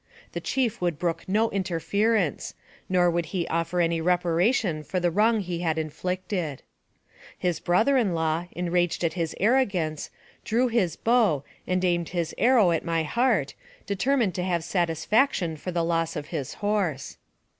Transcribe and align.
The 0.31 0.41
chief 0.41 0.81
would 0.81 0.97
brook 0.97 1.25
no 1.29 1.51
interference, 1.51 2.55
nor 2.89 3.11
would 3.11 3.27
he 3.27 3.47
offer 3.49 3.79
any 3.79 4.01
reparation 4.01 4.81
for 4.83 4.99
the 4.99 5.11
wrong 5.11 5.41
he 5.41 5.59
had 5.59 5.77
inflicted. 5.77 6.63
His 7.37 7.59
brother 7.59 7.97
in 7.97 8.15
law, 8.15 8.47
enraged 8.53 9.03
at 9.03 9.13
his 9.13 9.35
arrogance, 9.39 10.09
drew 10.43 10.63
AMONG 10.69 10.73
THE 10.73 10.73
SIOUX 10.73 10.83
INDIANS. 10.87 10.89
67 10.89 10.89
his 10.89 10.95
bow, 11.67 11.71
and 11.71 11.85
aimed 11.85 12.09
his 12.09 12.35
arrow 12.39 12.71
at 12.71 12.83
my 12.83 13.03
heart, 13.03 13.53
determined 13.85 14.33
to 14.33 14.43
have 14.43 14.63
satisfaction 14.63 15.55
for 15.55 15.71
the 15.71 15.83
loss 15.85 16.15
of 16.15 16.29
his 16.29 16.55
horse. 16.55 17.17